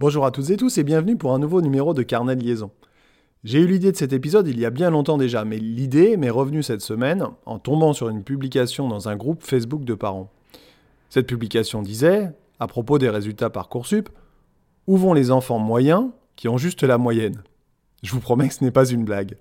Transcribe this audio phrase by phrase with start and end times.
[0.00, 2.70] Bonjour à toutes et tous et bienvenue pour un nouveau numéro de Carnet de liaison.
[3.42, 6.30] J'ai eu l'idée de cet épisode il y a bien longtemps déjà, mais l'idée m'est
[6.30, 10.30] revenue cette semaine en tombant sur une publication dans un groupe Facebook de parents.
[11.10, 12.30] Cette publication disait,
[12.60, 14.08] à propos des résultats Parcoursup,
[14.86, 17.42] où vont les enfants moyens qui ont juste la moyenne?
[18.04, 19.36] Je vous promets que ce n'est pas une blague.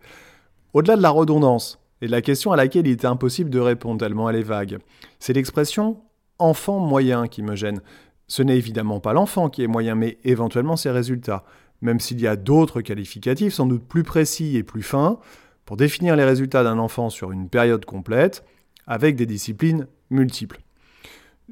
[0.73, 3.99] Au-delà de la redondance et de la question à laquelle il était impossible de répondre
[3.99, 4.79] tellement elle est vague,
[5.19, 5.97] c'est l'expression
[6.39, 7.81] enfant moyen qui me gêne.
[8.27, 11.43] Ce n'est évidemment pas l'enfant qui est moyen, mais éventuellement ses résultats,
[11.81, 15.19] même s'il y a d'autres qualificatifs sans doute plus précis et plus fins
[15.65, 18.45] pour définir les résultats d'un enfant sur une période complète,
[18.85, 20.61] avec des disciplines multiples.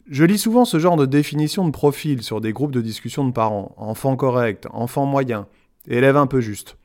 [0.09, 3.31] Je lis souvent ce genre de définition de profil sur des groupes de discussion de
[3.31, 5.47] parents, enfant correct, enfant moyen,
[5.87, 6.77] élève un peu juste.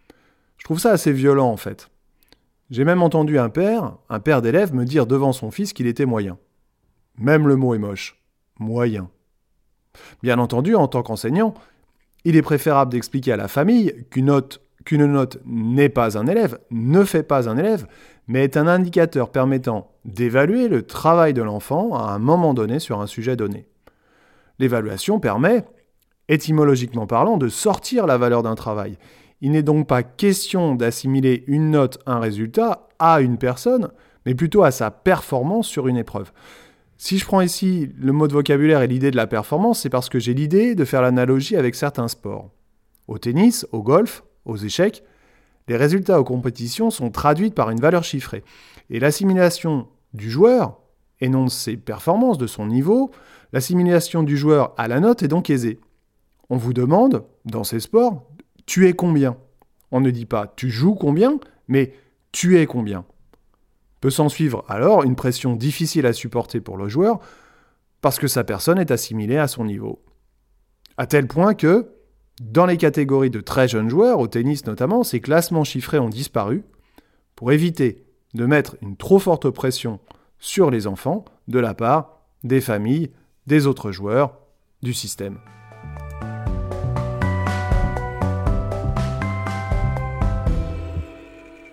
[0.58, 1.88] Je trouve ça assez violent en fait.
[2.70, 6.06] J'ai même entendu un père, un père d'élève, me dire devant son fils qu'il était
[6.06, 6.38] moyen.
[7.16, 8.20] Même le mot est moche.
[8.58, 9.10] Moyen.
[10.22, 11.54] Bien entendu, en tant qu'enseignant,
[12.24, 17.22] il est préférable d'expliquer à la famille qu'une note, n'est pas un élève, ne fait
[17.22, 17.86] pas un élève,
[18.28, 23.00] mais est un indicateur permettant d'évaluer le travail de l'enfant à un moment donné sur
[23.00, 23.66] un sujet donné.
[24.58, 25.64] L'évaluation permet,
[26.28, 28.98] étymologiquement parlant, de sortir la valeur d'un travail.
[29.40, 33.90] Il n'est donc pas question d'assimiler une note, un résultat, à une personne,
[34.26, 36.30] mais plutôt à sa performance sur une épreuve.
[37.02, 40.10] Si je prends ici le mot de vocabulaire et l'idée de la performance, c'est parce
[40.10, 42.50] que j'ai l'idée de faire l'analogie avec certains sports.
[43.08, 45.02] Au tennis, au golf, aux échecs,
[45.66, 48.44] les résultats aux compétitions sont traduits par une valeur chiffrée.
[48.90, 50.78] Et l'assimilation du joueur,
[51.22, 53.12] et non de ses performances, de son niveau,
[53.54, 55.80] l'assimilation du joueur à la note est donc aisée.
[56.50, 58.30] On vous demande, dans ces sports,
[58.66, 59.38] tu es combien?
[59.90, 61.94] On ne dit pas tu joues combien, mais
[62.30, 63.06] tu es combien
[64.00, 67.20] Peut s'en suivre alors une pression difficile à supporter pour le joueur
[68.00, 70.02] parce que sa personne est assimilée à son niveau.
[70.96, 71.88] À tel point que,
[72.40, 76.64] dans les catégories de très jeunes joueurs, au tennis notamment, ces classements chiffrés ont disparu
[77.36, 78.04] pour éviter
[78.34, 80.00] de mettre une trop forte pression
[80.38, 83.10] sur les enfants de la part des familles,
[83.46, 84.38] des autres joueurs,
[84.82, 85.38] du système.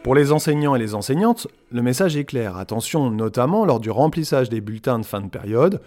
[0.08, 2.56] Pour les enseignants et les enseignantes, le message est clair.
[2.56, 5.82] Attention notamment lors du remplissage des bulletins de fin de période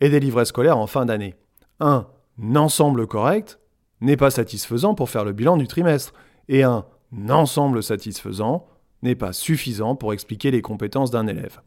[0.00, 1.34] et des livrets scolaires en fin d'année.
[1.78, 2.06] Un
[2.54, 3.58] ensemble correct
[4.00, 6.14] n'est pas satisfaisant pour faire le bilan du trimestre.
[6.48, 6.86] Et un
[7.28, 8.64] ensemble satisfaisant
[9.02, 11.60] n'est pas suffisant pour expliquer les compétences d'un élève.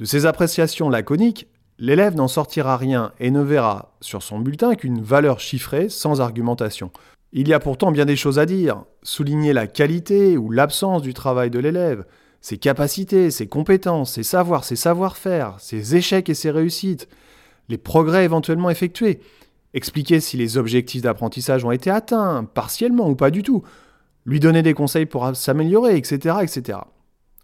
[0.00, 1.46] De ces appréciations laconiques,
[1.78, 6.90] l'élève n'en sortira rien et ne verra sur son bulletin qu'une valeur chiffrée sans argumentation.
[7.32, 11.12] Il y a pourtant bien des choses à dire, souligner la qualité ou l'absence du
[11.12, 12.04] travail de l'élève,
[12.40, 17.08] ses capacités, ses compétences, ses savoirs, ses savoir-faire, ses échecs et ses réussites,
[17.68, 19.20] les progrès éventuellement effectués,
[19.74, 23.62] expliquer si les objectifs d'apprentissage ont été atteints, partiellement ou pas du tout,
[24.24, 26.78] lui donner des conseils pour s'améliorer, etc., etc.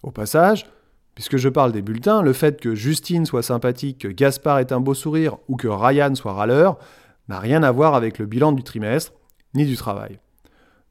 [0.02, 0.66] Au passage,
[1.14, 4.80] puisque je parle des bulletins, le fait que Justine soit sympathique, que Gaspard ait un
[4.80, 6.78] beau sourire ou que Ryan soit râleur
[7.28, 9.12] n'a rien à voir avec le bilan du trimestre,
[9.54, 10.18] ni du travail.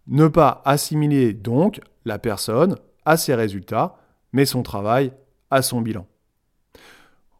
[0.07, 3.95] Ne pas assimiler donc la personne à ses résultats,
[4.31, 5.13] mais son travail
[5.51, 6.07] à son bilan.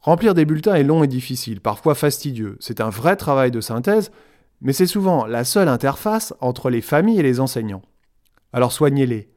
[0.02, 2.58] Remplir des bulletins est long et difficile, parfois fastidieux.
[2.60, 4.12] C'est un vrai travail de synthèse,
[4.62, 7.82] mais c'est souvent la seule interface entre les familles et les enseignants.
[8.52, 9.30] Alors soignez-les.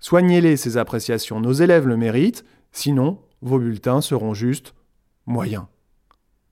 [0.00, 1.40] Soignez-les ces appréciations.
[1.40, 4.74] Nos élèves le méritent, sinon vos bulletins seront juste
[5.26, 5.64] moyens.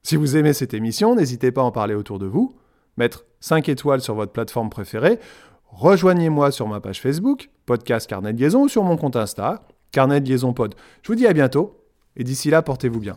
[0.02, 2.56] Si vous aimez cette émission, n'hésitez pas à en parler autour de vous
[2.96, 5.18] mettre 5 étoiles sur votre plateforme préférée.
[5.66, 9.62] Rejoignez-moi sur ma page Facebook, podcast Carnet de Liaison, ou sur mon compte Insta,
[9.92, 10.74] Carnet de Liaison Pod.
[11.02, 11.82] Je vous dis à bientôt,
[12.16, 13.16] et d'ici là, portez-vous bien.